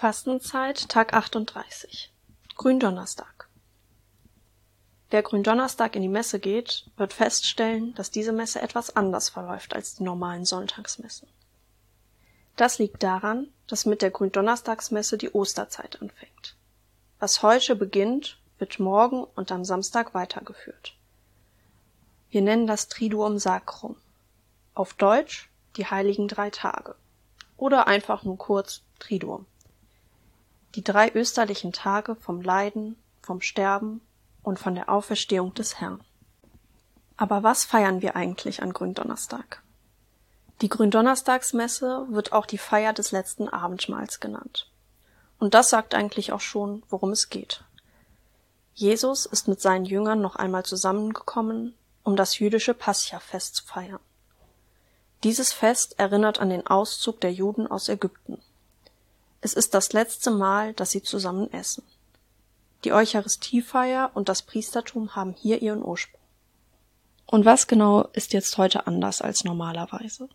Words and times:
Fastenzeit, 0.00 0.88
Tag 0.88 1.12
38. 1.12 2.12
Gründonnerstag. 2.54 3.48
Wer 5.10 5.24
Gründonnerstag 5.24 5.96
in 5.96 6.02
die 6.02 6.08
Messe 6.08 6.38
geht, 6.38 6.88
wird 6.96 7.12
feststellen, 7.12 7.96
dass 7.96 8.12
diese 8.12 8.30
Messe 8.30 8.62
etwas 8.62 8.94
anders 8.94 9.28
verläuft 9.28 9.74
als 9.74 9.96
die 9.96 10.04
normalen 10.04 10.44
Sonntagsmessen. 10.44 11.26
Das 12.54 12.78
liegt 12.78 13.02
daran, 13.02 13.48
dass 13.66 13.86
mit 13.86 14.00
der 14.00 14.12
Gründonnerstagsmesse 14.12 15.18
die 15.18 15.32
Osterzeit 15.32 16.00
anfängt. 16.00 16.54
Was 17.18 17.42
heute 17.42 17.74
beginnt, 17.74 18.38
wird 18.60 18.78
morgen 18.78 19.24
und 19.24 19.50
am 19.50 19.64
Samstag 19.64 20.14
weitergeführt. 20.14 20.94
Wir 22.30 22.42
nennen 22.42 22.68
das 22.68 22.86
Triduum 22.86 23.40
Sacrum. 23.40 23.96
Auf 24.74 24.94
Deutsch 24.94 25.50
die 25.76 25.86
heiligen 25.86 26.28
drei 26.28 26.50
Tage. 26.50 26.94
Oder 27.56 27.88
einfach 27.88 28.22
nur 28.22 28.38
kurz 28.38 28.82
Triduum. 29.00 29.46
Die 30.74 30.84
drei 30.84 31.10
österlichen 31.14 31.72
Tage 31.72 32.14
vom 32.16 32.40
Leiden, 32.40 32.96
vom 33.22 33.40
Sterben 33.40 34.00
und 34.42 34.58
von 34.58 34.74
der 34.74 34.88
Auferstehung 34.88 35.54
des 35.54 35.80
Herrn. 35.80 36.00
Aber 37.16 37.42
was 37.42 37.64
feiern 37.64 38.00
wir 38.02 38.16
eigentlich 38.16 38.62
an 38.62 38.72
Gründonnerstag? 38.72 39.62
Die 40.60 40.68
Gründonnerstagsmesse 40.68 42.06
wird 42.10 42.32
auch 42.32 42.46
die 42.46 42.58
Feier 42.58 42.92
des 42.92 43.12
letzten 43.12 43.48
Abendmahls 43.48 44.20
genannt. 44.20 44.70
Und 45.38 45.54
das 45.54 45.70
sagt 45.70 45.94
eigentlich 45.94 46.32
auch 46.32 46.40
schon, 46.40 46.82
worum 46.88 47.10
es 47.12 47.28
geht. 47.28 47.64
Jesus 48.74 49.26
ist 49.26 49.48
mit 49.48 49.60
seinen 49.60 49.84
Jüngern 49.84 50.20
noch 50.20 50.36
einmal 50.36 50.64
zusammengekommen, 50.64 51.74
um 52.02 52.16
das 52.16 52.38
jüdische 52.38 52.74
Pascha-Fest 52.74 53.56
zu 53.56 53.64
feiern. 53.64 54.00
Dieses 55.24 55.52
Fest 55.52 55.98
erinnert 55.98 56.38
an 56.38 56.50
den 56.50 56.66
Auszug 56.66 57.20
der 57.20 57.32
Juden 57.32 57.66
aus 57.66 57.88
Ägypten. 57.88 58.40
Es 59.40 59.54
ist 59.54 59.74
das 59.74 59.92
letzte 59.92 60.30
Mal, 60.30 60.72
dass 60.74 60.90
sie 60.90 61.02
zusammen 61.02 61.52
essen. 61.52 61.84
Die 62.84 62.92
Eucharistiefeier 62.92 64.10
und 64.14 64.28
das 64.28 64.42
Priestertum 64.42 65.14
haben 65.14 65.32
hier 65.32 65.62
ihren 65.62 65.82
Ursprung. 65.82 66.20
Und 67.26 67.44
was 67.44 67.66
genau 67.66 68.02
ist 68.14 68.32
jetzt 68.32 68.56
heute 68.56 68.86
anders 68.86 69.20
als 69.20 69.44
normalerweise? 69.44 70.28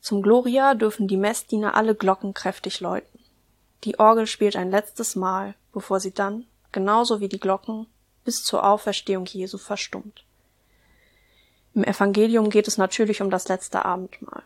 Zum 0.00 0.22
Gloria 0.22 0.74
dürfen 0.74 1.08
die 1.08 1.16
Messdiener 1.16 1.74
alle 1.74 1.94
Glocken 1.94 2.34
kräftig 2.34 2.80
läuten. 2.80 3.18
Die 3.84 3.98
Orgel 3.98 4.26
spielt 4.26 4.56
ein 4.56 4.70
letztes 4.70 5.16
Mal, 5.16 5.54
bevor 5.72 6.00
sie 6.00 6.12
dann, 6.12 6.46
genauso 6.70 7.20
wie 7.20 7.28
die 7.28 7.40
Glocken, 7.40 7.86
bis 8.24 8.44
zur 8.44 8.64
Auferstehung 8.64 9.26
Jesu 9.26 9.58
verstummt. 9.58 10.24
Im 11.74 11.84
Evangelium 11.84 12.50
geht 12.50 12.68
es 12.68 12.78
natürlich 12.78 13.22
um 13.22 13.30
das 13.30 13.48
letzte 13.48 13.84
Abendmahl. 13.84 14.42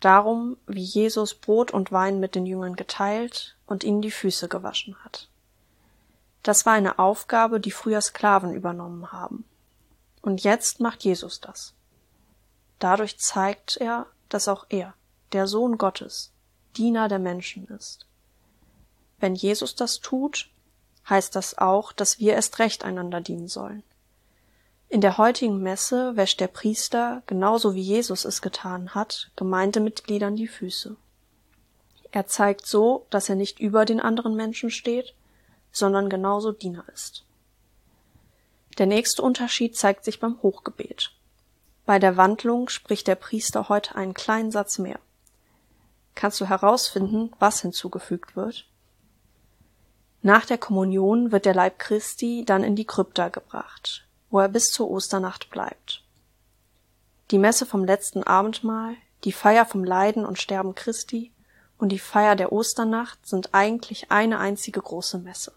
Darum, 0.00 0.56
wie 0.66 0.82
Jesus 0.82 1.34
Brot 1.34 1.72
und 1.72 1.90
Wein 1.90 2.20
mit 2.20 2.34
den 2.34 2.46
Jüngern 2.46 2.76
geteilt 2.76 3.56
und 3.66 3.82
ihnen 3.82 4.00
die 4.00 4.10
Füße 4.10 4.48
gewaschen 4.48 4.96
hat. 5.04 5.28
Das 6.42 6.64
war 6.66 6.72
eine 6.72 6.98
Aufgabe, 6.98 7.60
die 7.60 7.72
früher 7.72 8.00
Sklaven 8.00 8.54
übernommen 8.54 9.12
haben. 9.12 9.44
Und 10.22 10.42
jetzt 10.44 10.80
macht 10.80 11.04
Jesus 11.04 11.40
das. 11.40 11.74
Dadurch 12.78 13.18
zeigt 13.18 13.76
er, 13.76 14.06
dass 14.28 14.46
auch 14.46 14.66
er, 14.68 14.94
der 15.32 15.46
Sohn 15.46 15.78
Gottes, 15.78 16.32
Diener 16.76 17.08
der 17.08 17.18
Menschen 17.18 17.66
ist. 17.68 18.06
Wenn 19.18 19.34
Jesus 19.34 19.74
das 19.74 19.98
tut, 19.98 20.48
heißt 21.08 21.34
das 21.34 21.58
auch, 21.58 21.92
dass 21.92 22.18
wir 22.18 22.34
erst 22.34 22.58
recht 22.60 22.84
einander 22.84 23.20
dienen 23.20 23.48
sollen. 23.48 23.82
In 24.90 25.02
der 25.02 25.18
heutigen 25.18 25.60
Messe 25.60 26.16
wäscht 26.16 26.40
der 26.40 26.46
Priester, 26.46 27.22
genauso 27.26 27.74
wie 27.74 27.82
Jesus 27.82 28.24
es 28.24 28.40
getan 28.40 28.94
hat, 28.94 29.30
Gemeindemitgliedern 29.36 30.34
die 30.34 30.48
Füße. 30.48 30.96
Er 32.10 32.26
zeigt 32.26 32.66
so, 32.66 33.06
dass 33.10 33.28
er 33.28 33.34
nicht 33.34 33.60
über 33.60 33.84
den 33.84 34.00
anderen 34.00 34.34
Menschen 34.34 34.70
steht, 34.70 35.14
sondern 35.72 36.08
genauso 36.08 36.52
Diener 36.52 36.84
ist. 36.92 37.26
Der 38.78 38.86
nächste 38.86 39.22
Unterschied 39.22 39.76
zeigt 39.76 40.04
sich 40.04 40.20
beim 40.20 40.40
Hochgebet. 40.42 41.12
Bei 41.84 41.98
der 41.98 42.16
Wandlung 42.16 42.68
spricht 42.68 43.08
der 43.08 43.14
Priester 43.14 43.68
heute 43.68 43.94
einen 43.94 44.14
kleinen 44.14 44.50
Satz 44.50 44.78
mehr. 44.78 45.00
Kannst 46.14 46.40
du 46.40 46.46
herausfinden, 46.46 47.32
was 47.38 47.60
hinzugefügt 47.60 48.36
wird? 48.36 48.66
Nach 50.22 50.46
der 50.46 50.58
Kommunion 50.58 51.30
wird 51.30 51.44
der 51.44 51.54
Leib 51.54 51.78
Christi 51.78 52.44
dann 52.44 52.64
in 52.64 52.74
die 52.74 52.86
Krypta 52.86 53.28
gebracht, 53.28 54.07
wo 54.30 54.40
er 54.40 54.48
bis 54.48 54.70
zur 54.70 54.90
Osternacht 54.90 55.50
bleibt. 55.50 56.02
Die 57.30 57.38
Messe 57.38 57.66
vom 57.66 57.84
letzten 57.84 58.22
Abendmahl, 58.22 58.94
die 59.24 59.32
Feier 59.32 59.66
vom 59.66 59.84
Leiden 59.84 60.24
und 60.24 60.38
Sterben 60.38 60.74
Christi 60.74 61.32
und 61.78 61.90
die 61.90 61.98
Feier 61.98 62.36
der 62.36 62.52
Osternacht 62.52 63.26
sind 63.26 63.54
eigentlich 63.54 64.10
eine 64.10 64.38
einzige 64.38 64.80
große 64.80 65.18
Messe. 65.18 65.52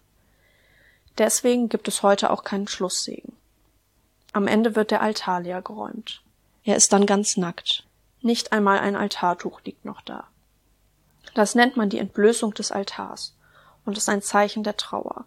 Deswegen 1.18 1.68
gibt 1.68 1.88
es 1.88 2.02
heute 2.02 2.30
auch 2.30 2.44
keinen 2.44 2.68
Schlusssegen. 2.68 3.34
Am 4.32 4.46
Ende 4.46 4.76
wird 4.76 4.90
der 4.90 5.02
Altar 5.02 5.40
leer 5.40 5.60
geräumt. 5.60 6.22
Er 6.64 6.76
ist 6.76 6.92
dann 6.92 7.06
ganz 7.06 7.36
nackt. 7.36 7.84
Nicht 8.22 8.52
einmal 8.52 8.78
ein 8.78 8.96
Altartuch 8.96 9.60
liegt 9.62 9.84
noch 9.84 10.00
da. 10.00 10.28
Das 11.34 11.54
nennt 11.54 11.76
man 11.76 11.90
die 11.90 11.98
Entblößung 11.98 12.54
des 12.54 12.72
Altars 12.72 13.34
und 13.84 13.98
ist 13.98 14.08
ein 14.08 14.22
Zeichen 14.22 14.62
der 14.62 14.76
Trauer. 14.76 15.24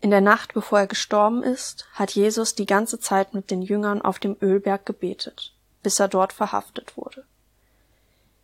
In 0.00 0.10
der 0.10 0.22
Nacht, 0.22 0.54
bevor 0.54 0.80
er 0.80 0.86
gestorben 0.86 1.42
ist, 1.42 1.86
hat 1.92 2.12
Jesus 2.12 2.54
die 2.54 2.66
ganze 2.66 2.98
Zeit 3.00 3.34
mit 3.34 3.50
den 3.50 3.60
Jüngern 3.60 4.00
auf 4.00 4.18
dem 4.18 4.36
Ölberg 4.40 4.86
gebetet, 4.86 5.52
bis 5.82 6.00
er 6.00 6.08
dort 6.08 6.32
verhaftet 6.32 6.96
wurde. 6.96 7.24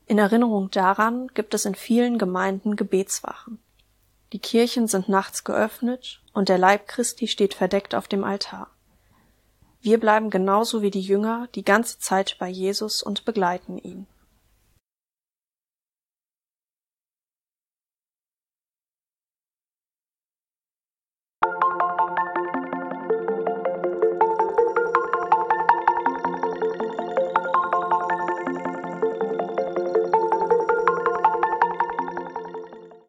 In 0.07 0.19
Erinnerung 0.19 0.71
daran 0.71 1.29
gibt 1.29 1.55
es 1.55 1.65
in 1.65 1.75
vielen 1.75 2.19
Gemeinden 2.19 2.77
Gebetswachen. 2.77 3.59
Die 4.33 4.39
Kirchen 4.39 4.87
sind 4.87 5.09
nachts 5.09 5.45
geöffnet 5.45 6.21
und 6.33 6.49
der 6.49 6.59
Leib 6.59 6.89
Christi 6.89 7.27
steht 7.27 7.55
verdeckt 7.55 7.95
auf 7.95 8.07
dem 8.07 8.23
Altar. 8.23 8.69
Wir 9.81 9.99
bleiben 9.99 10.31
genauso 10.31 10.83
wie 10.83 10.91
die 10.91 11.01
Jünger 11.01 11.49
die 11.55 11.65
ganze 11.65 11.99
Zeit 11.99 12.37
bei 12.39 12.49
Jesus 12.49 13.03
und 13.03 13.25
begleiten 13.25 13.79
ihn. 13.79 14.07